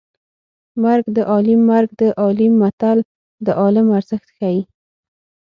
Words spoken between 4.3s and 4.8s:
ښيي